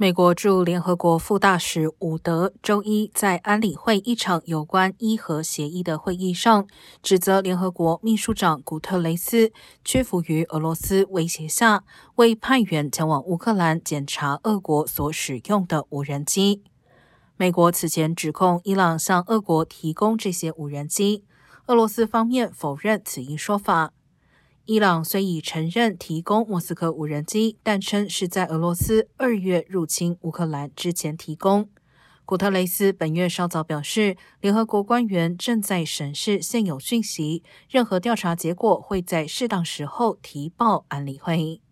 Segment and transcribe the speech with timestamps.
[0.00, 6.68] 美国驻联合国副大使伍德周一在安理会一场有关伊核协议的会议上，
[7.02, 9.50] 指责联合国秘书长古特雷斯
[9.84, 11.82] 屈服于俄罗斯威胁下，
[12.14, 16.62] 未派员前往乌克兰检查俄国所使用的无人机。
[17.36, 21.24] 美国此前指控伊朗向俄国提供这些无人机，
[21.66, 23.90] 俄罗斯方面否认此一说法。
[24.70, 31.70] 伊朗虽已承认提供莫斯科无人机，但称是在俄罗斯二月入侵乌克兰之前提供。
[32.26, 41.62] 古特雷斯本月稍早表示，联合国官员正在审视现有讯息，任何调查结果会在适当时候提报安理会。